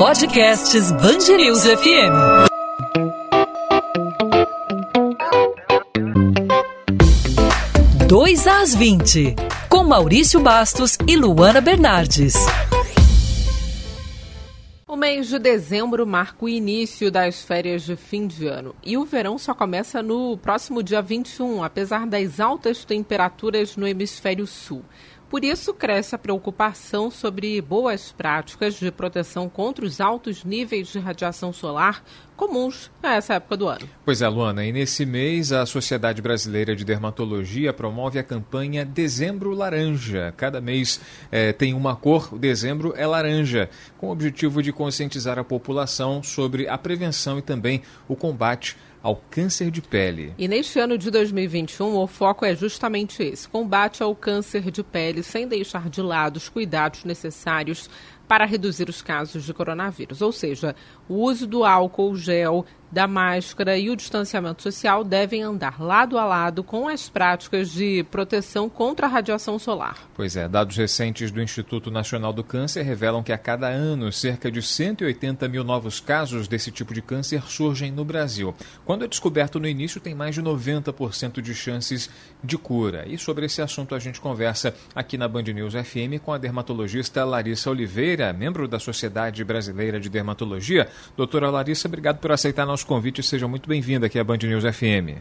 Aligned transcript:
Podcasts 0.00 0.90
Bangerils 0.92 1.62
FM. 1.62 2.48
Dois 8.08 8.46
às 8.46 8.74
20, 8.74 9.36
com 9.68 9.84
Maurício 9.84 10.40
Bastos 10.40 10.96
e 11.06 11.16
Luana 11.16 11.60
Bernardes. 11.60 12.32
O 14.88 14.96
mês 14.96 15.28
de 15.28 15.38
dezembro 15.38 16.06
marca 16.06 16.46
o 16.46 16.48
início 16.48 17.10
das 17.10 17.42
férias 17.42 17.82
de 17.82 17.94
fim 17.94 18.26
de 18.26 18.46
ano 18.46 18.74
e 18.82 18.96
o 18.96 19.04
verão 19.04 19.36
só 19.36 19.52
começa 19.52 20.02
no 20.02 20.38
próximo 20.38 20.82
dia 20.82 21.02
21, 21.02 21.62
apesar 21.62 22.06
das 22.06 22.40
altas 22.40 22.86
temperaturas 22.86 23.76
no 23.76 23.86
hemisfério 23.86 24.46
sul. 24.46 24.82
Por 25.30 25.44
isso, 25.44 25.72
cresce 25.72 26.12
a 26.12 26.18
preocupação 26.18 27.08
sobre 27.08 27.60
boas 27.60 28.10
práticas 28.10 28.74
de 28.74 28.90
proteção 28.90 29.48
contra 29.48 29.84
os 29.84 30.00
altos 30.00 30.42
níveis 30.42 30.88
de 30.88 30.98
radiação 30.98 31.52
solar 31.52 32.02
comuns 32.36 32.90
nessa 33.00 33.34
época 33.34 33.56
do 33.56 33.68
ano. 33.68 33.88
Pois 34.04 34.22
é, 34.22 34.28
Luana, 34.28 34.64
e 34.64 34.72
nesse 34.72 35.06
mês 35.06 35.52
a 35.52 35.64
Sociedade 35.66 36.20
Brasileira 36.20 36.74
de 36.74 36.84
Dermatologia 36.84 37.72
promove 37.72 38.18
a 38.18 38.24
campanha 38.24 38.84
Dezembro 38.84 39.52
Laranja. 39.52 40.34
Cada 40.36 40.60
mês 40.60 41.00
é, 41.30 41.52
tem 41.52 41.74
uma 41.74 41.94
cor, 41.94 42.34
o 42.34 42.38
dezembro 42.38 42.92
é 42.96 43.06
laranja, 43.06 43.70
com 43.98 44.08
o 44.08 44.12
objetivo 44.12 44.62
de 44.62 44.72
conscientizar 44.72 45.38
a 45.38 45.44
população 45.44 46.22
sobre 46.22 46.66
a 46.66 46.76
prevenção 46.76 47.38
e 47.38 47.42
também 47.42 47.82
o 48.08 48.16
combate 48.16 48.76
ao 49.02 49.16
câncer 49.30 49.70
de 49.70 49.80
pele. 49.80 50.34
E 50.38 50.46
neste 50.46 50.78
ano 50.78 50.98
de 50.98 51.10
2021, 51.10 51.96
o 51.96 52.06
foco 52.06 52.44
é 52.44 52.54
justamente 52.54 53.22
esse: 53.22 53.48
combate 53.48 54.02
ao 54.02 54.14
câncer 54.14 54.70
de 54.70 54.82
pele, 54.82 55.22
sem 55.22 55.46
deixar 55.46 55.88
de 55.88 56.02
lado 56.02 56.36
os 56.36 56.48
cuidados 56.48 57.04
necessários 57.04 57.88
para 58.30 58.44
reduzir 58.44 58.88
os 58.88 59.02
casos 59.02 59.42
de 59.42 59.52
coronavírus. 59.52 60.22
Ou 60.22 60.30
seja, 60.30 60.76
o 61.08 61.14
uso 61.16 61.48
do 61.48 61.64
álcool 61.64 62.14
gel, 62.14 62.64
da 62.90 63.06
máscara 63.06 63.78
e 63.78 63.88
o 63.88 63.96
distanciamento 63.96 64.62
social 64.62 65.04
devem 65.04 65.42
andar 65.42 65.80
lado 65.80 66.18
a 66.18 66.24
lado 66.24 66.64
com 66.64 66.88
as 66.88 67.08
práticas 67.08 67.70
de 67.70 68.04
proteção 68.10 68.68
contra 68.68 69.06
a 69.06 69.08
radiação 69.08 69.58
solar. 69.58 69.96
Pois 70.14 70.36
é, 70.36 70.48
dados 70.48 70.76
recentes 70.76 71.30
do 71.30 71.40
Instituto 71.40 71.90
Nacional 71.90 72.32
do 72.32 72.42
Câncer 72.42 72.82
revelam 72.82 73.22
que 73.22 73.32
a 73.32 73.38
cada 73.38 73.68
ano 73.68 74.10
cerca 74.10 74.50
de 74.50 74.60
180 74.60 75.46
mil 75.48 75.62
novos 75.62 76.00
casos 76.00 76.48
desse 76.48 76.70
tipo 76.70 76.92
de 76.92 77.00
câncer 77.00 77.42
surgem 77.46 77.92
no 77.92 78.04
Brasil. 78.04 78.54
Quando 78.84 79.04
é 79.04 79.08
descoberto 79.08 79.60
no 79.60 79.68
início, 79.68 80.00
tem 80.00 80.14
mais 80.14 80.34
de 80.34 80.42
90% 80.42 81.40
de 81.40 81.54
chances 81.54 82.10
de 82.42 82.58
cura. 82.58 83.04
E 83.06 83.16
sobre 83.16 83.46
esse 83.46 83.62
assunto 83.62 83.94
a 83.94 83.98
gente 83.98 84.20
conversa 84.20 84.74
aqui 84.94 85.16
na 85.16 85.28
Band 85.28 85.42
News 85.42 85.74
FM 85.74 86.20
com 86.24 86.32
a 86.32 86.38
dermatologista 86.38 87.24
Larissa 87.24 87.70
Oliveira, 87.70 88.19
membro 88.32 88.68
da 88.68 88.78
Sociedade 88.78 89.44
Brasileira 89.44 89.98
de 89.98 90.08
Dermatologia. 90.08 90.88
Doutora 91.16 91.50
Larissa, 91.50 91.88
obrigado 91.88 92.18
por 92.18 92.30
aceitar 92.30 92.66
nosso 92.66 92.86
convite. 92.86 93.22
Seja 93.22 93.48
muito 93.48 93.68
bem-vinda 93.68 94.06
aqui 94.06 94.18
à 94.18 94.24
Band 94.24 94.38
News 94.42 94.64
FM. 94.64 95.18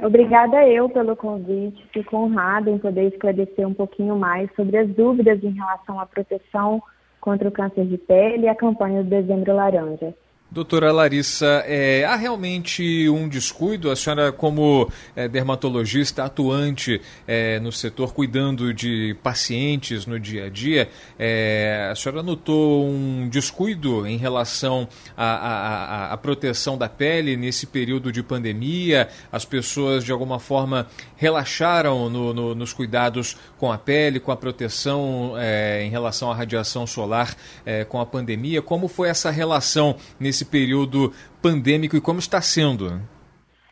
Obrigada 0.00 0.66
eu 0.66 0.88
pelo 0.88 1.16
convite. 1.16 1.84
Fico 1.92 2.16
honrada 2.16 2.70
em 2.70 2.78
poder 2.78 3.08
esclarecer 3.12 3.66
um 3.66 3.74
pouquinho 3.74 4.16
mais 4.16 4.48
sobre 4.54 4.78
as 4.78 4.88
dúvidas 4.88 5.42
em 5.42 5.50
relação 5.50 6.00
à 6.00 6.06
proteção 6.06 6.80
contra 7.20 7.48
o 7.48 7.52
câncer 7.52 7.84
de 7.84 7.98
pele 7.98 8.44
e 8.44 8.48
a 8.48 8.54
campanha 8.54 9.02
do 9.02 9.10
Dezembro 9.10 9.54
Laranja. 9.54 10.14
Doutora 10.50 10.90
Larissa, 10.90 11.62
é, 11.66 12.06
há 12.06 12.16
realmente 12.16 13.06
um 13.10 13.28
descuido? 13.28 13.90
A 13.90 13.96
senhora, 13.96 14.32
como 14.32 14.90
é, 15.14 15.28
dermatologista 15.28 16.24
atuante 16.24 17.02
é, 17.26 17.60
no 17.60 17.70
setor, 17.70 18.14
cuidando 18.14 18.72
de 18.72 19.14
pacientes 19.22 20.06
no 20.06 20.18
dia 20.18 20.46
a 20.46 20.48
dia, 20.48 20.88
é, 21.18 21.90
a 21.92 21.94
senhora 21.94 22.22
notou 22.22 22.88
um 22.88 23.28
descuido 23.28 24.06
em 24.06 24.16
relação 24.16 24.88
à, 25.14 26.18
proteção 26.22 26.78
da 26.78 26.88
pele 26.88 27.36
nesse 27.36 27.66
período 27.66 28.10
de 28.10 28.22
pandemia? 28.22 29.10
As 29.30 29.44
pessoas, 29.44 30.02
de 30.02 30.12
alguma 30.12 30.38
forma, 30.38 30.86
relaxaram 31.16 32.08
no, 32.08 32.32
no, 32.32 32.54
nos 32.54 32.72
cuidados 32.72 33.36
com 33.58 33.70
a 33.70 33.76
pele, 33.76 34.18
com 34.18 34.32
a 34.32 34.36
proteção 34.36 35.34
é, 35.36 35.84
em 35.84 35.90
relação 35.90 36.30
à 36.30 36.34
radiação 36.34 36.86
solar 36.86 37.36
é, 37.66 37.84
com 37.84 38.00
a 38.00 38.06
pandemia? 38.06 38.62
Como 38.62 38.88
foi 38.88 39.10
essa 39.10 39.30
relação 39.30 39.94
nesse 40.18 40.37
nesse 40.38 40.44
período 40.44 41.12
pandêmico 41.42 41.96
e 41.96 42.00
como 42.00 42.18
está 42.18 42.40
sendo? 42.40 43.00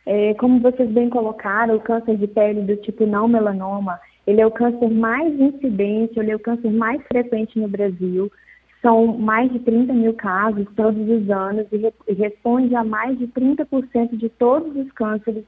É, 0.05 0.35
como 0.35 0.61
vocês 0.61 0.91
bem 0.91 1.09
colocaram, 1.09 1.77
o 1.77 1.81
câncer 1.81 2.17
de 2.17 2.27
pele 2.27 2.63
do 2.63 2.77
tipo 2.77 3.07
não 3.07 3.29
melanoma, 3.29 3.99
ele 4.27 4.41
é 4.41 4.47
o 4.47 4.51
câncer 4.51 4.91
mais 4.91 5.33
incidente, 5.39 6.19
ele 6.19 6.33
é 6.33 6.37
o 6.37 6.41
câncer 6.41 6.71
mais 6.71 7.01
frequente 7.07 7.59
no 7.59 7.69
Brasil. 7.69 8.31
São 8.83 9.19
mais 9.19 9.53
de 9.53 9.59
30 9.61 9.93
mil 9.93 10.15
casos 10.15 10.67
todos 10.77 11.09
os 11.09 11.31
anos 11.31 11.67
e, 11.73 11.77
re 11.77 11.93
e 12.09 12.13
responde 12.15 12.75
a 12.75 12.85
mais 12.85 13.19
de 13.19 13.27
30% 13.29 14.17
de 14.17 14.29
todos 14.29 14.77
os 14.77 14.91
cânceres 14.93 15.45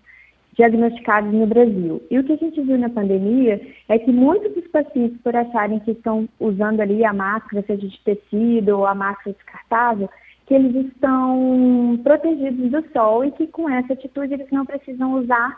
diagnosticados 0.56 1.32
no 1.32 1.46
Brasil. 1.46 2.02
E 2.10 2.18
o 2.18 2.24
que 2.24 2.32
a 2.32 2.36
gente 2.36 2.60
viu 2.60 2.76
na 2.76 2.88
pandemia 2.88 3.60
é 3.88 3.98
que 3.98 4.10
muitos 4.10 4.52
dos 4.54 4.66
pacientes, 4.68 5.20
por 5.22 5.36
acharem 5.36 5.78
que 5.80 5.92
estão 5.92 6.28
usando 6.40 6.80
ali 6.80 7.04
a 7.04 7.12
máscara, 7.12 7.64
seja 7.64 7.86
de 7.86 8.00
tecido 8.00 8.78
ou 8.78 8.86
a 8.86 8.94
máscara 8.94 9.36
descartável, 9.36 10.08
que 10.48 10.54
eles 10.54 10.86
estão 10.86 12.00
protegidos 12.03 12.70
do 12.70 12.91
sol 12.91 13.22
e 13.22 13.31
que 13.32 13.47
com 13.47 13.69
essa 13.69 13.92
atitude 13.92 14.32
eles 14.32 14.50
não 14.50 14.64
precisam 14.64 15.12
usar 15.12 15.54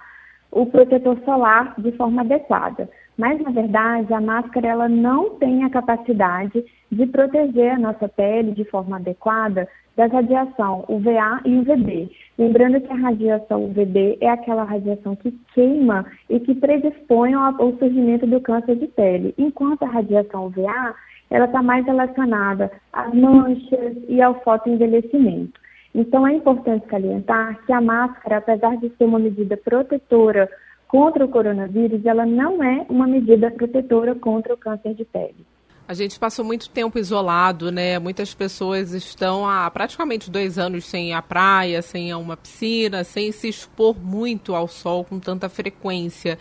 o 0.51 0.67
protetor 0.67 1.17
solar 1.25 1.75
de 1.79 1.93
forma 1.93 2.23
adequada. 2.23 2.91
Mas 3.17 3.41
na 3.41 3.51
verdade, 3.53 4.13
a 4.13 4.21
máscara 4.21 4.67
ela 4.67 4.89
não 4.89 5.37
tem 5.37 5.63
a 5.63 5.71
capacidade 5.71 6.65
de 6.91 7.07
proteger 7.07 7.75
a 7.75 7.79
nossa 7.79 8.09
pele 8.09 8.51
de 8.51 8.65
forma 8.65 8.97
adequada 8.97 9.69
da 9.97 10.07
radiação 10.07 10.85
UVA 10.89 11.41
e 11.45 11.59
UVB. 11.59 12.11
Lembrando 12.39 12.81
que 12.81 12.93
a 12.93 12.97
radiação 12.97 13.65
UVB 13.67 14.19
é 14.21 14.31
aquela 14.31 14.65
radiação 14.65 15.15
que 15.17 15.31
queima 15.55 16.07
e 16.29 16.41
que 16.41 16.55
predispõe 16.55 17.35
ao 17.35 17.77
surgimento 17.79 18.27
do 18.27 18.41
câncer 18.41 18.77
de 18.77 18.87
pele, 18.87 19.35
enquanto 19.37 19.83
a 19.83 19.89
radiação 19.89 20.47
UVA 20.47 20.95
ela 21.31 21.45
está 21.45 21.63
mais 21.63 21.87
relacionada 21.87 22.73
às 22.93 23.15
manchas 23.15 23.97
e 24.09 24.21
ao 24.21 24.41
fotoenvelhecimento. 24.43 25.61
Então, 25.95 26.27
é 26.27 26.35
importante 26.35 26.89
salientar 26.89 27.65
que 27.67 27.73
a 27.73 27.81
máscara, 27.81 28.39
apesar 28.39 28.77
de 28.77 28.91
ser 28.91 29.05
uma 29.05 29.19
medida 29.19 29.57
protetora 29.57 30.49
contra 30.89 31.25
o 31.25 31.29
coronavírus, 31.29 32.05
ela 32.05 32.27
não 32.27 32.63
é 32.63 32.85
uma 32.89 33.07
medida 33.07 33.51
protetora 33.51 34.15
contra 34.15 34.55
o 34.55 34.57
câncer 34.57 34.95
de 34.95 35.05
pele. 35.05 35.47
A 35.91 35.93
gente 35.93 36.21
passou 36.21 36.45
muito 36.45 36.71
tempo 36.71 37.01
isolado, 37.01 37.73
né? 37.73 37.99
Muitas 37.99 38.33
pessoas 38.33 38.93
estão 38.93 39.45
há 39.45 39.69
praticamente 39.73 40.31
dois 40.31 40.57
anos 40.57 40.85
sem 40.85 41.13
a 41.13 41.21
praia, 41.21 41.83
sem 41.83 42.15
uma 42.15 42.37
piscina, 42.37 43.03
sem 43.03 43.33
se 43.33 43.49
expor 43.49 44.01
muito 44.01 44.55
ao 44.55 44.69
sol 44.69 45.05
com 45.05 45.19
tanta 45.19 45.49
frequência. 45.49 46.39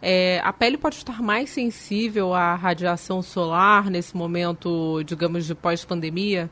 É, 0.00 0.38
a 0.44 0.52
pele 0.52 0.78
pode 0.78 0.94
estar 0.94 1.20
mais 1.20 1.50
sensível 1.50 2.32
à 2.32 2.54
radiação 2.54 3.22
solar 3.22 3.90
nesse 3.90 4.16
momento, 4.16 5.02
digamos, 5.02 5.48
de 5.48 5.54
pós-pandemia? 5.56 6.48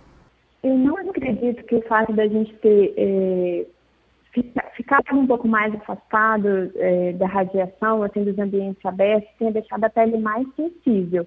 Eu 0.64 0.76
não 0.76 0.96
acredito 0.96 1.62
que 1.62 1.76
o 1.76 1.82
fato 1.82 2.12
da 2.14 2.26
gente 2.26 2.52
ter 2.54 2.94
é, 2.96 3.64
ficar 4.76 5.04
um 5.12 5.24
pouco 5.24 5.46
mais 5.46 5.72
afastado 5.72 6.72
é, 6.74 7.12
da 7.12 7.28
radiação, 7.28 8.02
assim, 8.02 8.24
dos 8.24 8.36
ambientes 8.40 8.84
abertos, 8.84 9.30
tenha 9.38 9.52
deixado 9.52 9.84
a 9.84 9.88
pele 9.88 10.18
mais 10.18 10.44
sensível. 10.56 11.24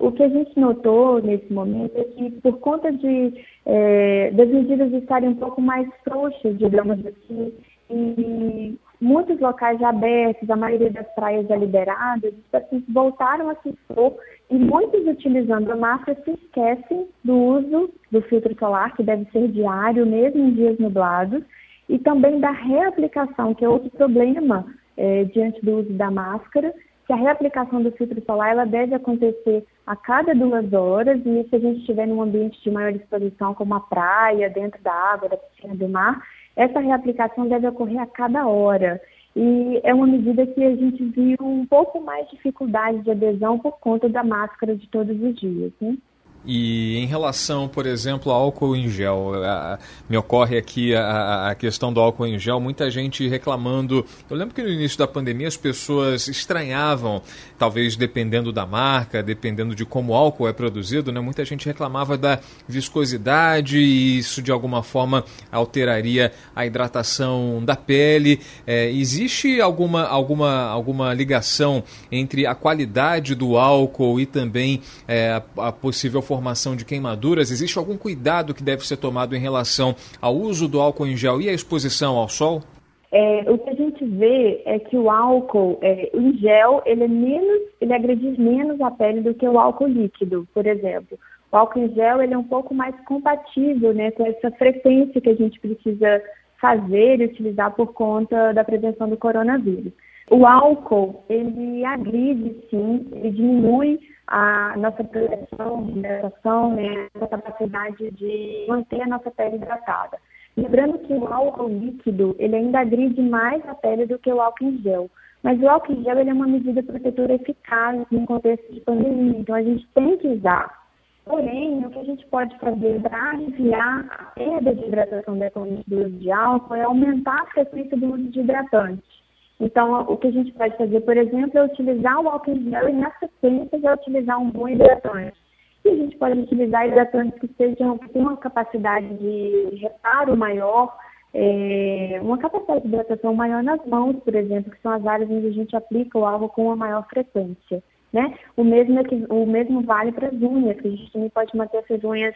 O 0.00 0.10
que 0.10 0.22
a 0.22 0.28
gente 0.28 0.58
notou 0.58 1.22
nesse 1.22 1.52
momento 1.52 1.92
é 1.94 2.04
que, 2.04 2.30
por 2.40 2.58
conta 2.60 2.90
de 2.90 3.34
é, 3.66 4.30
das 4.30 4.48
medidas 4.48 4.90
estarem 4.94 5.28
um 5.28 5.34
pouco 5.34 5.60
mais 5.60 5.86
frouxas, 6.02 6.56
digamos 6.58 6.98
assim, 7.06 7.52
e 7.90 8.78
muitos 8.98 9.38
locais 9.40 9.78
já 9.78 9.90
abertos, 9.90 10.48
a 10.48 10.56
maioria 10.56 10.90
das 10.90 11.06
praias 11.14 11.46
já 11.46 11.54
liberadas, 11.54 12.32
os 12.32 12.46
pacientes 12.50 12.92
voltaram 12.92 13.50
a 13.50 13.54
se 13.56 13.68
expor 13.68 14.14
e 14.50 14.54
muitos 14.54 15.06
utilizando 15.06 15.70
a 15.70 15.76
máscara 15.76 16.18
se 16.24 16.30
esquecem 16.30 17.06
do 17.22 17.36
uso 17.36 17.90
do 18.10 18.22
filtro 18.22 18.56
solar, 18.58 18.96
que 18.96 19.02
deve 19.02 19.26
ser 19.30 19.48
diário, 19.48 20.06
mesmo 20.06 20.42
em 20.42 20.54
dias 20.54 20.78
nublados, 20.78 21.42
e 21.90 21.98
também 21.98 22.40
da 22.40 22.52
reaplicação, 22.52 23.54
que 23.54 23.66
é 23.66 23.68
outro 23.68 23.90
problema 23.90 24.64
é, 24.96 25.24
diante 25.24 25.62
do 25.64 25.78
uso 25.78 25.92
da 25.92 26.10
máscara, 26.10 26.72
que 27.10 27.14
a 27.14 27.16
reaplicação 27.16 27.82
do 27.82 27.90
filtro 27.90 28.22
solar 28.24 28.52
ela 28.52 28.64
deve 28.64 28.94
acontecer 28.94 29.66
a 29.84 29.96
cada 29.96 30.32
duas 30.32 30.72
horas, 30.72 31.20
e 31.26 31.44
se 31.48 31.56
a 31.56 31.58
gente 31.58 31.80
estiver 31.80 32.06
num 32.06 32.22
ambiente 32.22 32.62
de 32.62 32.70
maior 32.70 32.94
exposição, 32.94 33.52
como 33.52 33.74
a 33.74 33.80
praia, 33.80 34.48
dentro 34.48 34.80
da 34.80 34.92
água, 34.92 35.28
da 35.28 35.36
piscina 35.36 35.74
do 35.74 35.88
mar, 35.88 36.22
essa 36.54 36.78
reaplicação 36.78 37.48
deve 37.48 37.66
ocorrer 37.66 37.98
a 37.98 38.06
cada 38.06 38.46
hora. 38.46 39.00
E 39.34 39.80
é 39.82 39.92
uma 39.92 40.06
medida 40.06 40.46
que 40.46 40.62
a 40.62 40.76
gente 40.76 41.04
viu 41.06 41.36
um 41.40 41.66
pouco 41.66 42.00
mais 42.00 42.30
dificuldade 42.30 43.00
de 43.00 43.10
adesão 43.10 43.58
por 43.58 43.80
conta 43.80 44.08
da 44.08 44.22
máscara 44.22 44.76
de 44.76 44.86
todos 44.88 45.20
os 45.20 45.34
dias. 45.34 45.72
Né? 45.80 45.96
E 46.44 46.96
em 46.96 47.06
relação, 47.06 47.68
por 47.68 47.86
exemplo, 47.86 48.32
ao 48.32 48.44
álcool 48.44 48.74
em 48.74 48.88
gel, 48.88 49.32
a, 49.44 49.78
me 50.08 50.16
ocorre 50.16 50.56
aqui 50.56 50.94
a, 50.94 51.50
a, 51.50 51.54
questão 51.54 51.92
do 51.92 52.00
álcool 52.00 52.26
em 52.26 52.38
gel, 52.38 52.58
muita 52.58 52.90
gente 52.90 53.28
reclamando. 53.28 54.06
Eu 54.28 54.36
lembro 54.36 54.54
que 54.54 54.62
no 54.62 54.68
início 54.68 54.98
da 54.98 55.06
pandemia 55.06 55.48
as 55.48 55.56
pessoas 55.56 56.28
estranhavam, 56.28 57.20
talvez 57.58 57.94
dependendo 57.94 58.52
da 58.52 58.64
marca, 58.64 59.22
dependendo 59.22 59.74
de 59.74 59.84
como 59.84 60.12
o 60.12 60.16
álcool 60.16 60.48
é 60.48 60.52
produzido, 60.52 61.12
né? 61.12 61.20
muita 61.20 61.44
gente 61.44 61.66
reclamava 61.66 62.16
da 62.16 62.40
viscosidade 62.66 63.78
e 63.78 64.18
isso 64.18 64.40
de 64.40 64.50
alguma 64.50 64.82
forma 64.82 65.24
alteraria 65.52 66.32
a 66.56 66.64
hidratação 66.64 67.62
da 67.62 67.76
pele. 67.76 68.40
É, 68.66 68.90
existe 68.90 69.60
alguma, 69.60 70.06
alguma, 70.06 70.62
alguma 70.68 71.12
ligação 71.12 71.84
entre 72.10 72.46
a 72.46 72.54
qualidade 72.54 73.34
do 73.34 73.58
álcool 73.58 74.18
e 74.18 74.24
também 74.24 74.80
é, 75.06 75.32
a, 75.32 75.68
a 75.68 75.72
possível 75.72 76.22
formação 76.30 76.76
de 76.76 76.84
queimaduras, 76.84 77.50
existe 77.50 77.76
algum 77.76 77.96
cuidado 77.96 78.54
que 78.54 78.62
deve 78.62 78.86
ser 78.86 78.96
tomado 78.96 79.34
em 79.34 79.40
relação 79.40 79.96
ao 80.22 80.36
uso 80.36 80.68
do 80.68 80.80
álcool 80.80 81.08
em 81.08 81.16
gel 81.16 81.40
e 81.40 81.48
à 81.48 81.52
exposição 81.52 82.16
ao 82.16 82.28
sol? 82.28 82.62
É, 83.10 83.50
o 83.50 83.58
que 83.58 83.70
a 83.70 83.74
gente 83.74 84.04
vê 84.04 84.62
é 84.64 84.78
que 84.78 84.96
o 84.96 85.10
álcool 85.10 85.80
é, 85.82 86.08
em 86.14 86.38
gel 86.38 86.82
ele 86.86 87.02
é 87.02 87.08
menos, 87.08 87.62
ele 87.80 87.92
agride 87.92 88.40
menos 88.40 88.80
a 88.80 88.92
pele 88.92 89.22
do 89.22 89.34
que 89.34 89.48
o 89.48 89.58
álcool 89.58 89.88
líquido, 89.88 90.46
por 90.54 90.64
exemplo. 90.64 91.18
O 91.50 91.56
álcool 91.56 91.80
em 91.80 91.92
gel 91.94 92.22
ele 92.22 92.34
é 92.34 92.38
um 92.38 92.44
pouco 92.44 92.72
mais 92.72 92.94
compatível 93.06 93.92
né, 93.92 94.12
com 94.12 94.24
essa 94.24 94.52
frequência 94.52 95.20
que 95.20 95.30
a 95.30 95.34
gente 95.34 95.58
precisa 95.58 96.22
fazer 96.60 97.20
e 97.20 97.24
utilizar 97.24 97.72
por 97.72 97.92
conta 97.92 98.52
da 98.52 98.62
prevenção 98.62 99.08
do 99.08 99.16
coronavírus. 99.16 99.92
O 100.30 100.46
álcool, 100.46 101.24
ele 101.28 101.84
agride 101.84 102.54
sim, 102.70 103.04
ele 103.16 103.30
diminui 103.30 103.98
a 104.30 104.76
nossa 104.76 105.02
proteção 105.02 105.88
hidratação, 105.88 106.74
né, 106.74 107.08
a 107.20 107.26
capacidade 107.26 108.10
de 108.12 108.64
manter 108.68 109.02
a 109.02 109.06
nossa 109.06 109.30
pele 109.32 109.56
hidratada. 109.56 110.16
Lembrando 110.56 110.98
que 111.00 111.12
o 111.12 111.26
álcool 111.26 111.68
líquido, 111.68 112.36
ele 112.38 112.56
ainda 112.56 112.80
agride 112.80 113.20
mais 113.20 113.66
a 113.68 113.74
pele 113.74 114.06
do 114.06 114.18
que 114.18 114.32
o 114.32 114.40
álcool 114.40 114.64
em 114.64 114.78
gel. 114.82 115.10
Mas 115.42 115.60
o 115.60 115.68
álcool 115.68 115.94
em 115.94 116.04
gel 116.04 116.18
ele 116.18 116.30
é 116.30 116.32
uma 116.32 116.46
medida 116.46 116.82
protetora 116.82 117.34
eficaz 117.34 118.04
no 118.10 118.24
contexto 118.26 118.72
de 118.72 118.80
pandemia, 118.80 119.38
então 119.38 119.54
a 119.54 119.62
gente 119.62 119.86
tem 119.94 120.16
que 120.18 120.28
usar. 120.28 120.80
Porém, 121.24 121.84
o 121.84 121.90
que 121.90 121.98
a 121.98 122.04
gente 122.04 122.26
pode 122.26 122.56
fazer 122.58 123.00
para 123.02 123.30
aliviar 123.30 124.06
a 124.10 124.24
perda 124.26 124.74
de 124.74 124.84
hidratação 124.86 125.38
decorrente 125.38 125.88
do 125.88 126.06
uso 126.06 126.18
de 126.18 126.30
álcool 126.30 126.74
é 126.74 126.82
aumentar 126.82 127.42
a 127.42 127.46
frequência 127.46 127.96
do 127.96 128.14
uso 128.14 128.28
de 128.30 128.40
hidratantes. 128.40 129.19
Então, 129.60 130.00
o 130.08 130.16
que 130.16 130.28
a 130.28 130.32
gente 130.32 130.52
pode 130.52 130.76
fazer, 130.78 131.00
por 131.02 131.16
exemplo, 131.16 131.58
é 131.58 131.64
utilizar 131.64 132.18
o 132.18 132.28
álcool 132.28 132.52
em 132.52 132.70
gel 132.70 132.88
e, 132.88 132.92
na 132.92 133.10
sequência, 133.18 133.78
é 133.82 133.94
utilizar 133.94 134.40
um 134.40 134.50
bom 134.50 134.66
hidratante. 134.66 135.36
E 135.84 135.88
a 135.88 135.94
gente 135.96 136.16
pode 136.16 136.40
utilizar 136.40 136.88
hidratantes 136.88 137.38
que 137.38 137.48
sejam, 137.58 137.98
que 137.98 138.08
tenham 138.08 138.28
uma 138.28 138.36
capacidade 138.38 139.06
de 139.18 139.76
reparo 139.76 140.34
maior, 140.36 140.96
é, 141.34 142.18
uma 142.22 142.38
capacidade 142.38 142.80
de 142.80 142.88
hidratação 142.88 143.34
maior 143.34 143.62
nas 143.62 143.84
mãos, 143.86 144.16
por 144.24 144.34
exemplo, 144.34 144.70
que 144.70 144.80
são 144.80 144.92
as 144.92 145.06
áreas 145.06 145.30
onde 145.30 145.46
a 145.46 145.52
gente 145.52 145.76
aplica 145.76 146.18
o 146.18 146.24
álcool 146.24 146.48
com 146.48 146.64
uma 146.64 146.76
maior 146.76 147.06
frequência. 147.06 147.82
Né? 148.12 148.34
O, 148.56 148.64
mesmo 148.64 148.98
é 148.98 149.04
que, 149.04 149.26
o 149.28 149.46
mesmo 149.46 149.82
vale 149.82 150.10
para 150.10 150.28
as 150.28 150.42
unhas, 150.42 150.80
que 150.80 150.88
a 150.88 150.90
gente 150.90 151.12
também 151.12 151.28
pode 151.28 151.56
manter 151.56 151.78
essas 151.78 152.02
unhas 152.02 152.34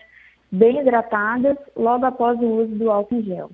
bem 0.52 0.78
hidratadas 0.78 1.56
logo 1.74 2.04
após 2.04 2.38
o 2.38 2.44
uso 2.44 2.74
do 2.76 2.90
álcool 2.90 3.16
em 3.16 3.22
gel. 3.22 3.50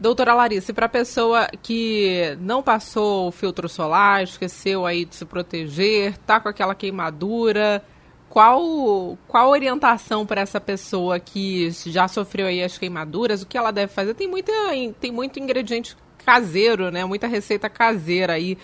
Doutora 0.00 0.32
Larissa, 0.32 0.72
para 0.72 0.86
a 0.86 0.88
pessoa 0.88 1.46
que 1.62 2.34
não 2.40 2.62
passou 2.62 3.28
o 3.28 3.30
filtro 3.30 3.68
solar, 3.68 4.22
esqueceu 4.22 4.86
aí 4.86 5.04
de 5.04 5.14
se 5.14 5.26
proteger, 5.26 6.16
tá 6.18 6.40
com 6.40 6.48
aquela 6.48 6.74
queimadura, 6.74 7.84
qual 8.30 9.18
qual 9.28 9.46
a 9.46 9.50
orientação 9.50 10.24
para 10.24 10.40
essa 10.40 10.58
pessoa 10.58 11.20
que 11.20 11.70
já 11.70 12.08
sofreu 12.08 12.46
aí 12.46 12.62
as 12.62 12.78
queimaduras? 12.78 13.42
O 13.42 13.46
que 13.46 13.58
ela 13.58 13.70
deve 13.70 13.92
fazer? 13.92 14.14
Tem 14.14 14.26
muita 14.26 14.52
tem 14.98 15.12
muito 15.12 15.38
ingrediente 15.38 15.94
caseiro, 16.24 16.90
né? 16.90 17.04
Muita 17.04 17.26
receita 17.26 17.68
caseira 17.68 18.32
aí. 18.32 18.54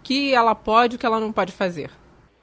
O 0.00 0.02
que 0.02 0.32
ela 0.32 0.54
pode, 0.54 0.96
o 0.96 0.98
que 0.98 1.04
ela 1.04 1.20
não 1.20 1.30
pode 1.30 1.52
fazer? 1.52 1.90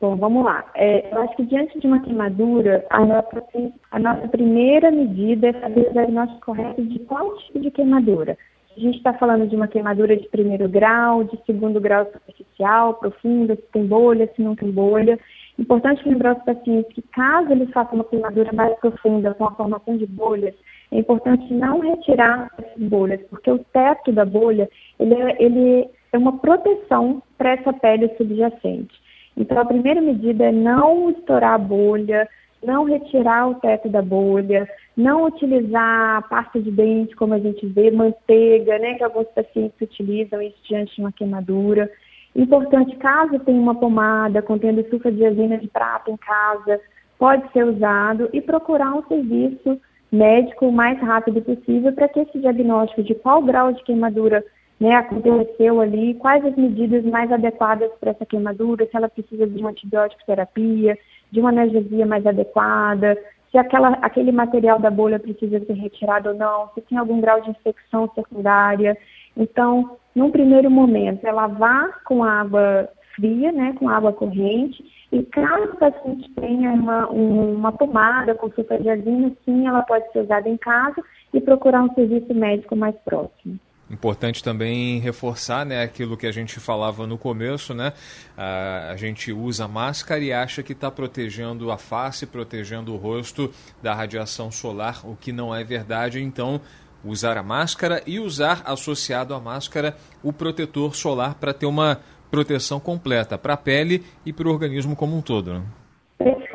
Bom, 0.04 0.18
vamos 0.18 0.44
lá. 0.44 0.66
É, 0.76 1.14
eu 1.14 1.22
acho 1.22 1.34
que 1.38 1.46
diante 1.46 1.80
de 1.80 1.88
uma 1.88 2.02
queimadura, 2.02 2.86
a 2.90 3.06
nossa, 3.06 3.42
a 3.90 3.98
nossa 3.98 4.28
primeira 4.28 4.92
medida 4.92 5.48
é 5.48 5.54
saber 5.54 5.88
o 5.88 5.94
diagnóstico 5.94 6.48
correto 6.48 6.84
de 6.84 7.00
qual 7.00 7.38
tipo 7.38 7.62
de 7.62 7.72
queimadura. 7.72 8.38
A 8.76 8.80
gente 8.82 8.98
está 8.98 9.14
falando 9.14 9.48
de 9.48 9.56
uma 9.56 9.70
queimadura 9.70 10.18
de 10.18 10.28
primeiro 10.28 10.68
grau, 10.68 11.24
de 11.24 11.40
segundo 11.46 11.80
grau 11.80 12.06
superficial, 12.12 12.96
profunda, 12.96 13.56
se 13.56 13.62
tem 13.72 13.86
bolha, 13.88 14.30
se 14.36 14.42
não 14.42 14.58
tem 14.58 14.70
bolha. 14.72 15.18
Importante 15.58 16.06
lembrar 16.06 16.32
aos 16.32 16.44
pacientes 16.44 16.94
que 16.94 17.02
caso 17.04 17.54
eles 17.54 17.72
façam 17.72 17.96
uma 17.96 18.04
queimadura 18.04 18.52
mais 18.52 18.78
profunda 18.80 19.34
com 19.36 19.46
a 19.46 19.56
formação 19.56 19.96
de 19.96 20.06
bolhas, 20.06 20.54
é 20.92 20.98
importante 20.98 21.54
não 21.54 21.80
retirar 21.80 22.52
essas 22.58 22.90
bolhas, 22.90 23.22
porque 23.30 23.50
o 23.50 23.60
teto 23.72 24.12
da 24.12 24.26
bolha 24.26 24.70
ele 25.00 25.14
é, 25.14 25.42
ele 25.42 25.90
é 26.12 26.18
uma 26.18 26.40
proteção 26.40 27.24
para 27.38 27.52
essa 27.52 27.72
pele 27.72 28.14
subjacente. 28.18 29.02
Então, 29.36 29.58
a 29.60 29.66
primeira 29.66 30.02
medida 30.02 30.46
é 30.46 30.52
não 30.52 31.10
estourar 31.10 31.54
a 31.54 31.58
bolha, 31.58 32.28
não 32.64 32.86
retirar 32.86 33.50
o 33.50 33.56
teto 33.56 33.90
da 33.90 34.02
bolha, 34.02 34.68
não 34.96 35.26
utilizar 35.26 36.28
pasta 36.30 36.60
de 36.60 36.72
dente, 36.72 37.16
como 37.16 37.34
a 37.34 37.40
gente 37.40 37.66
vê, 37.68 37.92
manteiga, 37.92 38.78
né, 38.80 38.94
que 38.94 39.04
alguns 39.04 39.28
pacientes 39.30 39.80
utilizam 39.82 40.42
isso 40.42 40.58
diante 40.68 40.96
de 40.96 41.02
uma 41.02 41.12
queimadura. 41.12 41.90
Importante, 42.36 42.96
caso 42.98 43.40
tenha 43.40 43.60
uma 43.60 43.76
pomada 43.76 44.42
contendo 44.42 44.88
sulfadiazina 44.90 45.58
de 45.58 45.68
prata 45.68 46.10
em 46.10 46.18
casa, 46.18 46.80
pode 47.20 47.52
ser 47.52 47.66
usado 47.66 48.30
e 48.34 48.42
procurar 48.42 48.94
um 48.94 49.04
serviço 49.04 49.80
médico 50.12 50.68
o 50.68 50.72
mais 50.72 51.00
rápido 51.00 51.42
possível 51.42 51.92
para 51.94 52.08
que 52.08 52.20
esse 52.20 52.40
diagnóstico 52.40 53.04
de 53.04 53.16
qual 53.16 53.42
grau 53.42 53.74
de 53.74 53.84
queimadura 53.84 54.44
né, 54.84 54.96
aconteceu 54.96 55.80
ali, 55.80 56.14
quais 56.16 56.44
as 56.44 56.58
medidas 56.58 57.06
mais 57.06 57.32
adequadas 57.32 57.90
para 58.02 58.12
essa 58.12 58.26
queimadura, 58.26 58.86
se 58.86 58.98
ela 58.98 59.08
precisa 59.08 59.48
de 59.48 59.58
uma 59.58 59.70
antibiótico 59.70 60.26
terapia, 60.26 60.98
de 61.32 61.40
uma 61.40 61.52
analgesia 61.52 62.06
mais 62.06 62.28
adequada, 62.28 63.18
se 63.50 63.58
aquela, 63.58 63.92
aquele 64.02 64.34
material 64.34 64.80
da 64.80 64.92
bolha 64.92 65.20
precisa 65.20 65.64
ser 65.66 65.74
retirado 65.76 66.30
ou 66.30 66.36
não, 66.36 66.70
se 66.76 66.82
tem 66.82 66.98
algum 66.98 67.22
grau 67.22 67.40
de 67.40 67.52
infecção 67.52 68.12
secundária. 68.14 68.98
Então, 69.38 69.96
num 70.14 70.30
primeiro 70.30 70.70
momento, 70.70 71.26
é 71.26 71.32
lavar 71.32 72.04
com 72.04 72.22
água 72.22 72.90
fria, 73.16 73.54
né, 73.54 73.74
com 73.80 73.88
água 73.88 74.12
corrente, 74.12 74.84
e 75.14 75.24
caso 75.24 75.72
o 75.72 75.78
paciente 75.78 76.30
tenha 76.32 76.74
uma, 76.74 77.08
uma 77.08 77.72
pomada 77.72 78.36
com 78.36 78.52
sulfadiazina, 78.52 79.32
sim, 79.46 79.66
ela 79.66 79.82
pode 79.84 80.12
ser 80.12 80.24
usada 80.24 80.50
em 80.50 80.58
casa 80.58 81.02
e 81.34 81.40
procurar 81.40 81.84
um 81.84 81.94
serviço 81.94 82.34
médico 82.34 82.76
mais 82.76 82.96
próximo. 83.06 83.58
Importante 83.94 84.44
também 84.44 85.00
reforçar 85.00 85.64
né, 85.64 85.84
aquilo 85.84 86.18
que 86.18 86.26
a 86.26 86.32
gente 86.32 86.60
falava 86.60 87.06
no 87.06 87.16
começo, 87.16 87.76
né? 87.76 87.94
A, 88.36 88.90
a 88.90 88.98
gente 88.98 89.32
usa 89.32 89.68
máscara 89.68 90.20
e 90.20 90.34
acha 90.34 90.64
que 90.64 90.74
está 90.74 90.90
protegendo 90.90 91.72
a 91.72 91.78
face, 91.78 92.26
protegendo 92.26 92.92
o 92.92 92.98
rosto 92.98 93.54
da 93.84 93.94
radiação 93.94 94.52
solar, 94.52 95.08
o 95.08 95.16
que 95.16 95.32
não 95.32 95.54
é 95.54 95.64
verdade. 95.64 96.20
Então, 96.24 96.60
usar 97.06 97.38
a 97.38 97.44
máscara 97.44 98.02
e 98.08 98.20
usar 98.20 98.64
associado 98.66 99.36
à 99.36 99.40
máscara 99.40 99.96
o 100.24 100.34
protetor 100.34 100.96
solar 100.96 101.36
para 101.36 101.54
ter 101.54 101.68
uma 101.68 102.00
proteção 102.32 102.80
completa 102.80 103.38
para 103.38 103.54
a 103.54 103.58
pele 103.58 104.04
e 104.26 104.34
para 104.34 104.48
o 104.48 104.52
organismo 104.52 104.96
como 104.96 105.16
um 105.16 105.22
todo. 105.22 105.54
Né? 105.54 105.64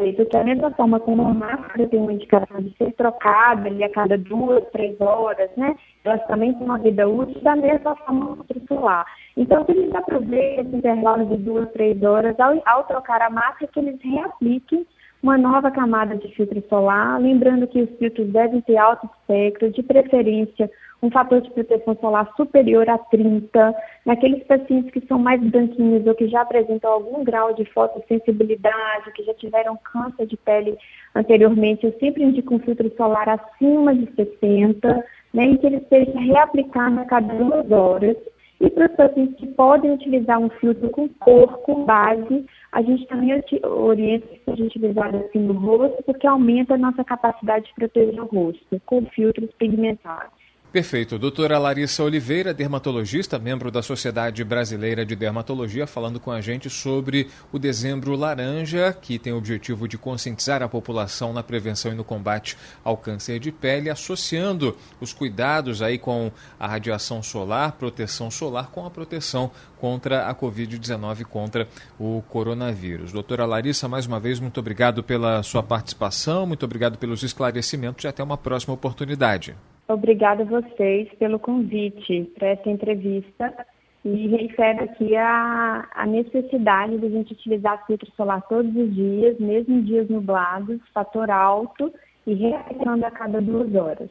Perfeito. 0.09 0.33
Da 0.33 0.45
mesma 0.45 0.71
forma 0.73 1.01
como 1.01 1.23
a 1.23 1.35
máscara 1.35 1.87
tem 1.89 2.01
uma 2.01 2.13
indicação 2.13 2.61
de 2.61 2.75
ser 2.77 2.93
trocada 2.93 3.69
ali 3.69 3.83
a 3.85 3.91
cada 3.91 4.17
duas, 4.17 4.65
três 4.71 4.99
horas, 5.01 5.51
né? 5.57 5.75
Elas 6.05 6.25
também 6.27 6.55
têm 6.55 6.65
uma 6.65 6.79
vida 6.79 7.09
útil, 7.09 7.41
da 7.43 7.57
mesma 7.57 7.95
forma 7.97 8.33
o 8.33 8.67
solar. 8.67 9.05
Então, 9.37 9.65
que 9.65 9.73
eles 9.73 9.95
aproveitem 9.95 10.67
esse 10.67 10.77
intervalo 10.77 11.27
de 11.27 11.37
duas, 11.43 11.71
três 11.73 12.03
horas, 12.03 12.39
ao, 12.41 12.61
ao 12.67 12.85
trocar 12.85 13.21
a 13.23 13.31
máscara, 13.31 13.71
que 13.73 13.81
eles 13.81 14.01
reapliquem 14.03 14.87
uma 15.23 15.37
nova 15.37 15.71
camada 15.71 16.17
de 16.17 16.29
filtro 16.35 16.63
solar, 16.69 17.21
lembrando 17.21 17.67
que 17.67 17.83
os 17.83 17.91
filtros 17.99 18.29
devem 18.29 18.61
ter 18.61 18.77
alto 18.77 19.07
espectro, 19.07 19.71
de 19.71 19.83
preferência 19.83 20.71
um 21.03 21.11
fator 21.11 21.41
de 21.41 21.51
proteção 21.51 21.97
solar 22.01 22.33
superior 22.37 22.89
a 22.89 22.99
30, 22.99 23.75
naqueles 24.05 24.43
pacientes 24.45 24.91
que 24.91 25.07
são 25.07 25.19
mais 25.19 25.41
branquinhos 25.41 26.07
ou 26.07 26.15
que 26.15 26.27
já 26.27 26.43
apresentam 26.43 26.91
algum 26.91 27.23
grau 27.23 27.55
de 27.55 27.65
fotossensibilidade, 27.67 29.13
que 29.15 29.23
já 29.23 29.35
tiveram 29.35 29.79
câncer 29.93 30.27
de 30.27 30.37
pele 30.37 30.77
anteriormente, 31.15 31.87
eu 31.87 31.97
sempre 32.01 32.25
indico 32.25 32.55
um 32.55 32.59
filtro 32.59 32.93
solar 32.97 33.29
acima 33.29 33.95
de 33.95 34.13
60, 34.15 35.05
né, 35.33 35.47
e 35.47 35.59
que 35.59 35.67
ele 35.67 35.87
seja 35.89 36.19
reaplicado 36.19 37.01
a 37.01 37.05
cada 37.05 37.33
duas 37.35 37.71
horas. 37.71 38.17
E 38.61 38.69
para 38.71 38.87
os 38.87 38.97
pacientes 38.97 39.37
que 39.37 39.47
podem 39.47 39.93
utilizar 39.93 40.39
um 40.39 40.49
filtro 40.51 40.91
com 40.91 41.09
cor, 41.09 41.59
com 41.59 41.85
base, 41.85 42.45
a 42.73 42.83
gente 42.83 43.07
também 43.07 43.41
orienta 43.63 44.27
que 44.27 44.41
seja 44.45 44.65
utilizado 44.65 45.17
assim 45.17 45.39
no 45.39 45.55
rosto, 45.55 46.03
porque 46.03 46.27
aumenta 46.27 46.75
a 46.75 46.79
nossa 46.79 47.05
capacidade 47.05 47.67
de 47.67 47.75
proteger 47.75 48.21
o 48.21 48.27
rosto 48.27 48.81
com 48.85 49.07
filtros 49.07 49.51
pigmentados. 49.59 50.48
Perfeito. 50.71 51.19
Doutora 51.19 51.59
Larissa 51.59 52.05
Oliveira, 52.05 52.53
dermatologista, 52.53 53.39
membro 53.39 53.71
da 53.71 53.81
Sociedade 53.81 54.45
Brasileira 54.45 55.05
de 55.05 55.17
Dermatologia, 55.17 55.87
falando 55.87 56.21
com 56.21 56.31
a 56.31 56.43
gente 56.43 56.69
sobre 56.69 57.31
o 57.51 57.59
Dezembro 57.59 58.15
Laranja, 58.15 58.93
que 58.93 59.19
tem 59.19 59.33
o 59.33 59.39
objetivo 59.39 59.89
de 59.89 59.97
conscientizar 59.97 60.63
a 60.63 60.69
população 60.69 61.33
na 61.33 61.43
prevenção 61.43 61.91
e 61.91 61.95
no 61.95 62.05
combate 62.05 62.55
ao 62.85 62.99
câncer 62.99 63.39
de 63.39 63.51
pele, 63.51 63.89
associando 63.89 64.77
os 65.01 65.11
cuidados 65.11 65.81
aí 65.81 65.97
com 65.97 66.31
a 66.61 66.69
radiação 66.69 67.23
solar, 67.23 67.73
proteção 67.73 68.31
solar, 68.31 68.67
com 68.67 68.85
a 68.85 68.91
proteção 68.91 69.51
contra 69.81 70.29
a 70.29 70.35
Covid-19, 70.35 71.25
contra 71.25 71.67
o 71.99 72.23
coronavírus. 72.29 73.11
Doutora 73.11 73.47
Larissa, 73.47 73.89
mais 73.89 74.05
uma 74.05 74.21
vez, 74.21 74.39
muito 74.39 74.61
obrigado 74.61 75.03
pela 75.03 75.43
sua 75.43 75.63
participação, 75.63 76.47
muito 76.47 76.67
obrigado 76.67 76.99
pelos 76.99 77.23
esclarecimentos 77.23 78.05
e 78.05 78.09
até 78.09 78.23
uma 78.23 78.37
próxima 78.37 78.75
oportunidade. 78.75 79.57
Obrigada 79.89 80.43
a 80.43 80.47
vocês 80.47 81.09
pelo 81.19 81.39
convite 81.39 82.31
para 82.39 82.49
essa 82.49 82.69
entrevista 82.69 83.55
e 84.05 84.29
reitero 84.29 84.85
aqui 84.85 85.17
a, 85.17 85.89
a 85.95 86.07
necessidade 86.07 86.99
de 86.99 87.07
a 87.07 87.09
gente 87.09 87.33
utilizar 87.33 87.87
filtro 87.87 88.11
solar 88.15 88.43
todos 88.49 88.75
os 88.77 88.95
dias, 88.95 89.39
mesmo 89.41 89.83
dias 89.83 90.09
nublados, 90.09 90.79
fator 90.93 91.31
alto 91.31 91.91
e 92.27 92.35
reaplicando 92.35 93.07
a 93.07 93.11
cada 93.11 93.41
duas 93.41 93.75
horas. 93.75 94.11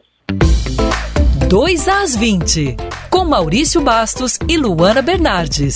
2 1.47 1.87
às 1.87 2.15
20, 2.15 2.75
com 3.11 3.23
Maurício 3.23 3.79
Bastos 3.79 4.39
e 4.49 4.57
Luana 4.57 5.01
Bernardes. 5.01 5.75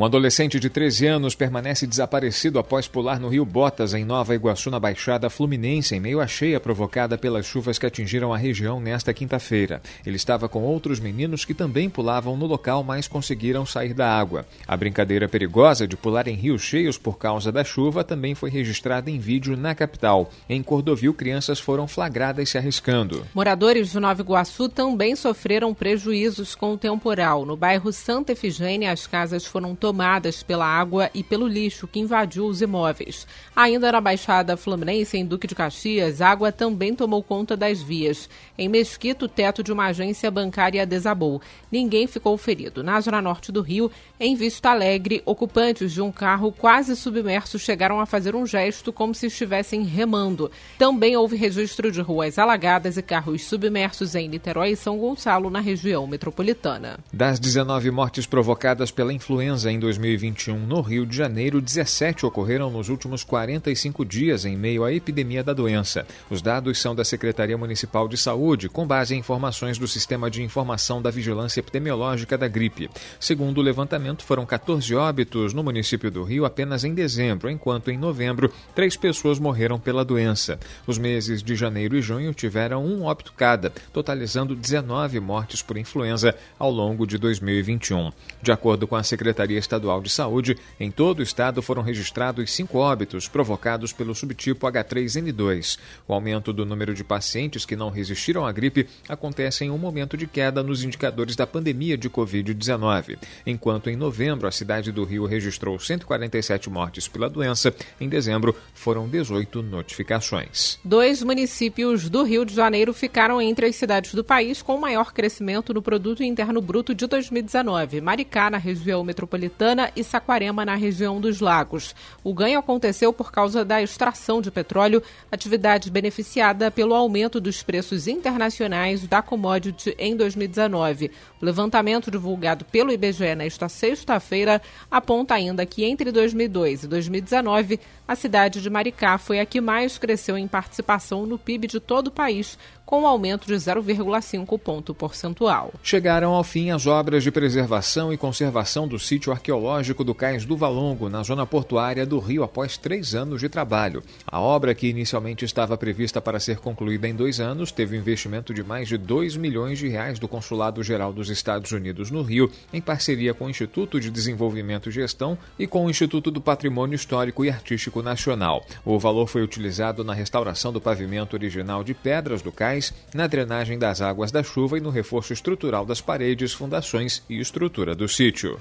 Um 0.00 0.04
adolescente 0.06 0.58
de 0.58 0.70
13 0.70 1.06
anos 1.08 1.34
permanece 1.34 1.86
desaparecido 1.86 2.58
após 2.58 2.88
pular 2.88 3.20
no 3.20 3.28
rio 3.28 3.44
Botas, 3.44 3.92
em 3.92 4.02
Nova 4.02 4.34
Iguaçu, 4.34 4.70
na 4.70 4.80
Baixada 4.80 5.28
Fluminense, 5.28 5.94
em 5.94 6.00
meio 6.00 6.22
à 6.22 6.26
cheia 6.26 6.58
provocada 6.58 7.18
pelas 7.18 7.44
chuvas 7.44 7.78
que 7.78 7.84
atingiram 7.84 8.32
a 8.32 8.38
região 8.38 8.80
nesta 8.80 9.12
quinta-feira. 9.12 9.82
Ele 10.06 10.16
estava 10.16 10.48
com 10.48 10.62
outros 10.62 10.98
meninos 10.98 11.44
que 11.44 11.52
também 11.52 11.90
pulavam 11.90 12.34
no 12.34 12.46
local, 12.46 12.82
mas 12.82 13.06
conseguiram 13.06 13.66
sair 13.66 13.92
da 13.92 14.10
água. 14.10 14.46
A 14.66 14.74
brincadeira 14.74 15.28
perigosa 15.28 15.86
de 15.86 15.98
pular 15.98 16.26
em 16.28 16.34
rios 16.34 16.62
cheios 16.62 16.96
por 16.96 17.18
causa 17.18 17.52
da 17.52 17.62
chuva 17.62 18.02
também 18.02 18.34
foi 18.34 18.48
registrada 18.48 19.10
em 19.10 19.18
vídeo 19.18 19.54
na 19.54 19.74
capital. 19.74 20.30
Em 20.48 20.62
Cordovil, 20.62 21.12
crianças 21.12 21.60
foram 21.60 21.86
flagradas 21.86 22.48
se 22.48 22.56
arriscando. 22.56 23.26
Moradores 23.34 23.92
de 23.92 24.00
Nova 24.00 24.22
Iguaçu 24.22 24.66
também 24.66 25.14
sofreram 25.14 25.74
prejuízos 25.74 26.54
com 26.54 26.72
o 26.72 26.78
temporal. 26.78 27.44
No 27.44 27.54
bairro 27.54 27.92
Santa 27.92 28.32
Efigênia, 28.32 28.92
as 28.92 29.06
casas 29.06 29.44
foram 29.44 29.74
todas 29.74 29.89
tomadas 29.90 30.40
pela 30.40 30.64
água 30.64 31.10
e 31.12 31.20
pelo 31.20 31.48
lixo 31.48 31.88
que 31.88 31.98
invadiu 31.98 32.46
os 32.46 32.62
imóveis. 32.62 33.26
Ainda 33.56 33.90
na 33.90 34.00
Baixada 34.00 34.56
Fluminense, 34.56 35.18
em 35.18 35.26
Duque 35.26 35.48
de 35.48 35.54
Caxias, 35.56 36.20
água 36.20 36.52
também 36.52 36.94
tomou 36.94 37.24
conta 37.24 37.56
das 37.56 37.82
vias. 37.82 38.30
Em 38.56 38.68
Mesquita, 38.68 39.24
o 39.24 39.28
teto 39.28 39.64
de 39.64 39.72
uma 39.72 39.86
agência 39.86 40.30
bancária 40.30 40.86
desabou. 40.86 41.42
Ninguém 41.72 42.06
ficou 42.06 42.38
ferido. 42.38 42.84
Na 42.84 43.00
zona 43.00 43.20
norte 43.20 43.50
do 43.50 43.62
Rio, 43.62 43.90
em 44.20 44.36
Vista 44.36 44.70
Alegre, 44.70 45.22
ocupantes 45.26 45.90
de 45.92 46.00
um 46.00 46.12
carro 46.12 46.52
quase 46.52 46.94
submerso 46.94 47.58
chegaram 47.58 47.98
a 47.98 48.06
fazer 48.06 48.36
um 48.36 48.46
gesto 48.46 48.92
como 48.92 49.12
se 49.12 49.26
estivessem 49.26 49.82
remando. 49.82 50.52
Também 50.78 51.16
houve 51.16 51.34
registro 51.34 51.90
de 51.90 52.00
ruas 52.00 52.38
alagadas 52.38 52.96
e 52.96 53.02
carros 53.02 53.42
submersos 53.42 54.14
em 54.14 54.28
Niterói 54.28 54.70
e 54.70 54.76
São 54.76 54.96
Gonçalo, 54.96 55.50
na 55.50 55.58
região 55.58 56.06
metropolitana. 56.06 57.00
Das 57.12 57.40
19 57.40 57.90
mortes 57.90 58.24
provocadas 58.24 58.92
pela 58.92 59.12
influenza 59.12 59.68
em 59.72 59.79
2021 59.80 60.58
no 60.66 60.80
Rio 60.80 61.04
de 61.04 61.16
Janeiro, 61.16 61.60
17 61.60 62.24
ocorreram 62.24 62.70
nos 62.70 62.88
últimos 62.88 63.24
45 63.24 64.04
dias 64.04 64.44
em 64.44 64.56
meio 64.56 64.84
à 64.84 64.92
epidemia 64.92 65.42
da 65.42 65.52
doença. 65.52 66.06
Os 66.30 66.40
dados 66.40 66.78
são 66.78 66.94
da 66.94 67.04
Secretaria 67.04 67.58
Municipal 67.58 68.06
de 68.06 68.16
Saúde, 68.16 68.68
com 68.68 68.86
base 68.86 69.14
em 69.14 69.18
informações 69.18 69.78
do 69.78 69.88
Sistema 69.88 70.30
de 70.30 70.42
Informação 70.42 71.02
da 71.02 71.10
Vigilância 71.10 71.60
Epidemiológica 71.60 72.38
da 72.38 72.46
Gripe. 72.46 72.88
Segundo 73.18 73.58
o 73.58 73.62
levantamento, 73.62 74.22
foram 74.22 74.46
14 74.46 74.94
óbitos 74.94 75.52
no 75.52 75.64
município 75.64 76.10
do 76.10 76.22
Rio 76.22 76.44
apenas 76.44 76.84
em 76.84 76.94
dezembro, 76.94 77.50
enquanto 77.50 77.90
em 77.90 77.98
novembro, 77.98 78.52
três 78.74 78.96
pessoas 78.96 79.38
morreram 79.38 79.80
pela 79.80 80.04
doença. 80.04 80.60
Os 80.86 80.98
meses 80.98 81.42
de 81.42 81.56
janeiro 81.56 81.96
e 81.96 82.02
junho 82.02 82.34
tiveram 82.34 82.84
um 82.84 83.04
óbito 83.04 83.32
cada, 83.36 83.72
totalizando 83.92 84.54
19 84.54 85.18
mortes 85.20 85.62
por 85.62 85.78
influenza 85.78 86.34
ao 86.58 86.70
longo 86.70 87.06
de 87.06 87.16
2021. 87.16 88.12
De 88.42 88.52
acordo 88.52 88.86
com 88.86 88.96
a 88.96 89.02
Secretaria 89.02 89.58
Estadual 89.70 90.00
de 90.00 90.10
Saúde, 90.10 90.58
em 90.80 90.90
todo 90.90 91.20
o 91.20 91.22
estado 91.22 91.62
foram 91.62 91.80
registrados 91.80 92.50
cinco 92.50 92.78
óbitos 92.78 93.28
provocados 93.28 93.92
pelo 93.92 94.16
subtipo 94.16 94.66
H3N2. 94.66 95.78
O 96.08 96.12
aumento 96.12 96.52
do 96.52 96.66
número 96.66 96.92
de 96.92 97.04
pacientes 97.04 97.64
que 97.64 97.76
não 97.76 97.88
resistiram 97.88 98.44
à 98.44 98.50
gripe 98.50 98.88
acontece 99.08 99.64
em 99.64 99.70
um 99.70 99.78
momento 99.78 100.16
de 100.16 100.26
queda 100.26 100.60
nos 100.60 100.82
indicadores 100.82 101.36
da 101.36 101.46
pandemia 101.46 101.96
de 101.96 102.10
Covid-19. 102.10 103.16
Enquanto 103.46 103.88
em 103.88 103.94
novembro 103.94 104.48
a 104.48 104.50
cidade 104.50 104.90
do 104.90 105.04
Rio 105.04 105.24
registrou 105.24 105.78
147 105.78 106.68
mortes 106.68 107.06
pela 107.06 107.30
doença, 107.30 107.72
em 108.00 108.08
dezembro 108.08 108.56
foram 108.74 109.08
18 109.08 109.62
notificações. 109.62 110.80
Dois 110.84 111.22
municípios 111.22 112.10
do 112.10 112.24
Rio 112.24 112.44
de 112.44 112.56
Janeiro 112.56 112.92
ficaram 112.92 113.40
entre 113.40 113.66
as 113.66 113.76
cidades 113.76 114.14
do 114.14 114.24
país 114.24 114.62
com 114.62 114.76
maior 114.76 115.12
crescimento 115.12 115.72
no 115.72 115.80
produto 115.80 116.24
interno 116.24 116.60
bruto 116.60 116.92
de 116.92 117.06
2019. 117.06 118.00
Maricá, 118.00 118.50
na 118.50 118.58
região 118.58 119.04
metropolitana 119.04 119.59
E 119.94 120.02
Saquarema, 120.02 120.64
na 120.64 120.74
região 120.74 121.20
dos 121.20 121.40
Lagos. 121.40 121.94
O 122.24 122.32
ganho 122.32 122.58
aconteceu 122.58 123.12
por 123.12 123.30
causa 123.30 123.64
da 123.64 123.82
extração 123.82 124.40
de 124.40 124.50
petróleo, 124.50 125.02
atividade 125.30 125.90
beneficiada 125.90 126.70
pelo 126.70 126.94
aumento 126.94 127.40
dos 127.40 127.62
preços 127.62 128.08
internacionais 128.08 129.06
da 129.06 129.20
commodity 129.20 129.94
em 129.98 130.16
2019. 130.16 131.10
O 131.40 131.44
levantamento 131.44 132.10
divulgado 132.10 132.64
pelo 132.64 132.90
IBGE 132.90 133.34
nesta 133.34 133.68
sexta-feira 133.68 134.62
aponta 134.90 135.34
ainda 135.34 135.66
que 135.66 135.84
entre 135.84 136.10
2002 136.10 136.84
e 136.84 136.88
2019, 136.88 137.80
a 138.08 138.16
cidade 138.16 138.60
de 138.60 138.70
Maricá 138.70 139.18
foi 139.18 139.40
a 139.40 139.46
que 139.46 139.60
mais 139.60 139.98
cresceu 139.98 140.36
em 140.36 140.48
participação 140.48 141.26
no 141.26 141.38
PIB 141.38 141.66
de 141.66 141.80
todo 141.80 142.08
o 142.08 142.10
país, 142.12 142.58
com 142.90 143.02
um 143.02 143.06
aumento 143.06 143.46
de 143.46 143.54
0,5 143.54 144.58
ponto 144.58 144.92
percentual. 144.92 145.72
Chegaram 145.80 146.32
ao 146.34 146.42
fim 146.42 146.72
as 146.72 146.88
obras 146.88 147.22
de 147.22 147.30
preservação 147.30 148.12
e 148.12 148.16
conservação 148.16 148.88
do 148.88 148.98
sítio 148.98 149.30
arqueológico 149.30 150.02
do 150.02 150.12
Cais 150.12 150.44
do 150.44 150.56
Valongo, 150.56 151.08
na 151.08 151.22
zona 151.22 151.46
portuária 151.46 152.04
do 152.04 152.18
Rio, 152.18 152.42
após 152.42 152.76
três 152.76 153.14
anos 153.14 153.38
de 153.38 153.48
trabalho. 153.48 154.02
A 154.26 154.40
obra, 154.40 154.74
que 154.74 154.88
inicialmente 154.88 155.44
estava 155.44 155.78
prevista 155.78 156.20
para 156.20 156.40
ser 156.40 156.58
concluída 156.58 157.06
em 157.06 157.14
dois 157.14 157.38
anos, 157.38 157.70
teve 157.70 157.96
um 157.96 158.00
investimento 158.00 158.52
de 158.52 158.64
mais 158.64 158.88
de 158.88 158.98
2 158.98 159.36
milhões 159.36 159.78
de 159.78 159.86
reais 159.86 160.18
do 160.18 160.26
Consulado 160.26 160.82
Geral 160.82 161.12
dos 161.12 161.30
Estados 161.30 161.70
Unidos 161.70 162.10
no 162.10 162.22
Rio, 162.22 162.50
em 162.72 162.80
parceria 162.80 163.32
com 163.32 163.44
o 163.44 163.50
Instituto 163.50 164.00
de 164.00 164.10
Desenvolvimento 164.10 164.88
e 164.88 164.92
Gestão 164.92 165.38
e 165.56 165.64
com 165.64 165.86
o 165.86 165.90
Instituto 165.90 166.28
do 166.28 166.40
Patrimônio 166.40 166.96
Histórico 166.96 167.44
e 167.44 167.50
Artístico 167.50 168.02
Nacional. 168.02 168.66
O 168.84 168.98
valor 168.98 169.28
foi 169.28 169.44
utilizado 169.44 170.02
na 170.02 170.12
restauração 170.12 170.72
do 170.72 170.80
pavimento 170.80 171.36
original 171.36 171.84
de 171.84 171.94
pedras 171.94 172.42
do 172.42 172.50
cais 172.50 172.79
na 173.14 173.26
drenagem 173.26 173.78
das 173.78 174.00
águas 174.00 174.30
da 174.30 174.42
chuva 174.42 174.78
e 174.78 174.80
no 174.80 174.90
reforço 174.90 175.32
estrutural 175.32 175.84
das 175.84 176.00
paredes, 176.00 176.52
fundações 176.52 177.22
e 177.28 177.40
estrutura 177.40 177.94
do 177.94 178.08
sítio. 178.08 178.58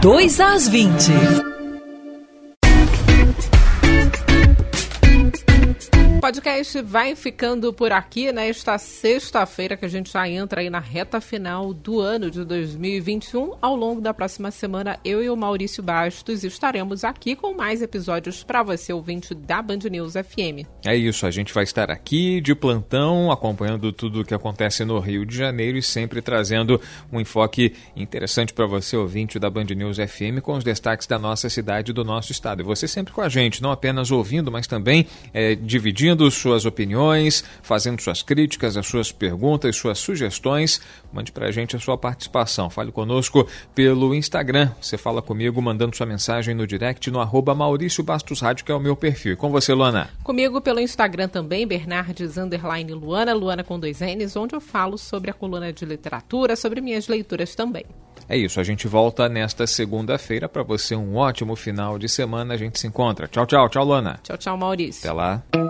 2 0.00 0.40
às 0.40 0.68
20. 0.68 1.59
Podcast 6.30 6.80
vai 6.82 7.16
ficando 7.16 7.72
por 7.72 7.90
aqui 7.90 8.30
nesta 8.30 8.78
sexta-feira, 8.78 9.76
que 9.76 9.84
a 9.84 9.88
gente 9.88 10.12
já 10.12 10.28
entra 10.28 10.60
aí 10.60 10.70
na 10.70 10.78
reta 10.78 11.20
final 11.20 11.74
do 11.74 11.98
ano 11.98 12.30
de 12.30 12.44
2021. 12.44 13.54
Ao 13.60 13.74
longo 13.74 14.00
da 14.00 14.14
próxima 14.14 14.52
semana, 14.52 14.96
eu 15.04 15.20
e 15.20 15.28
o 15.28 15.36
Maurício 15.36 15.82
Bastos 15.82 16.44
estaremos 16.44 17.02
aqui 17.02 17.34
com 17.34 17.52
mais 17.52 17.82
episódios 17.82 18.44
para 18.44 18.62
você, 18.62 18.92
ouvinte 18.92 19.34
da 19.34 19.60
Band 19.60 19.80
News 19.90 20.12
FM. 20.12 20.68
É 20.86 20.94
isso, 20.94 21.26
a 21.26 21.32
gente 21.32 21.52
vai 21.52 21.64
estar 21.64 21.90
aqui 21.90 22.40
de 22.40 22.54
plantão, 22.54 23.32
acompanhando 23.32 23.92
tudo 23.92 24.20
o 24.20 24.24
que 24.24 24.32
acontece 24.32 24.84
no 24.84 25.00
Rio 25.00 25.26
de 25.26 25.36
Janeiro 25.36 25.78
e 25.78 25.82
sempre 25.82 26.22
trazendo 26.22 26.80
um 27.12 27.20
enfoque 27.20 27.74
interessante 27.96 28.52
para 28.52 28.66
você, 28.66 28.96
ouvinte 28.96 29.36
da 29.36 29.50
Band 29.50 29.64
News 29.64 29.96
FM, 29.96 30.38
com 30.40 30.52
os 30.52 30.62
destaques 30.62 31.08
da 31.08 31.18
nossa 31.18 31.50
cidade 31.50 31.90
e 31.90 31.94
do 31.94 32.04
nosso 32.04 32.30
estado. 32.30 32.62
E 32.62 32.64
você 32.64 32.86
sempre 32.86 33.12
com 33.12 33.20
a 33.20 33.28
gente, 33.28 33.60
não 33.60 33.72
apenas 33.72 34.12
ouvindo, 34.12 34.52
mas 34.52 34.68
também 34.68 35.08
é, 35.34 35.56
dividindo 35.56 36.19
suas 36.28 36.66
opiniões, 36.66 37.44
fazendo 37.62 38.02
suas 38.02 38.20
críticas, 38.20 38.76
as 38.76 38.86
suas 38.86 39.12
perguntas, 39.12 39.76
suas 39.76 39.98
sugestões. 39.98 40.80
Mande 41.12 41.32
para 41.32 41.46
a 41.46 41.52
gente 41.52 41.76
a 41.76 41.78
sua 41.78 41.96
participação. 41.96 42.68
Fale 42.68 42.92
conosco 42.92 43.46
pelo 43.74 44.14
Instagram. 44.14 44.70
Você 44.80 44.98
fala 44.98 45.22
comigo 45.22 45.62
mandando 45.62 45.96
sua 45.96 46.06
mensagem 46.06 46.54
no 46.54 46.66
direct 46.66 47.10
no 47.10 47.20
arroba 47.20 47.54
Maurício 47.54 48.02
Bastos 48.02 48.40
Rádio, 48.40 48.64
que 48.64 48.72
é 48.72 48.74
o 48.74 48.80
meu 48.80 48.96
perfil. 48.96 49.32
E 49.32 49.36
com 49.36 49.50
você, 49.50 49.72
Luana? 49.72 50.10
Comigo 50.22 50.60
pelo 50.60 50.80
Instagram 50.80 51.28
também, 51.28 51.66
Bernardes 51.66 52.36
Underline 52.36 52.92
Luana, 52.92 53.32
Luana 53.32 53.64
com 53.64 53.78
dois 53.78 54.00
N's, 54.00 54.36
onde 54.36 54.54
eu 54.54 54.60
falo 54.60 54.98
sobre 54.98 55.30
a 55.30 55.34
coluna 55.34 55.72
de 55.72 55.84
literatura, 55.84 56.56
sobre 56.56 56.80
minhas 56.80 57.08
leituras 57.08 57.54
também. 57.54 57.86
É 58.28 58.36
isso, 58.36 58.60
a 58.60 58.62
gente 58.62 58.86
volta 58.86 59.28
nesta 59.28 59.66
segunda-feira. 59.66 60.48
Para 60.48 60.62
você, 60.62 60.94
um 60.94 61.16
ótimo 61.16 61.56
final 61.56 61.98
de 61.98 62.08
semana. 62.08 62.54
A 62.54 62.56
gente 62.56 62.78
se 62.78 62.86
encontra. 62.86 63.26
Tchau, 63.26 63.44
tchau. 63.44 63.68
Tchau, 63.68 63.84
Lana. 63.84 64.20
Tchau, 64.22 64.36
tchau, 64.36 64.56
Maurício. 64.56 65.00
Até 65.00 65.12
lá. 65.12 65.69